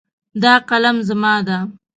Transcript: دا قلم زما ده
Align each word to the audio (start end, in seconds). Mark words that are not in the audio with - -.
دا 0.43 0.53
قلم 0.69 0.97
زما 1.09 1.35
ده 1.47 1.57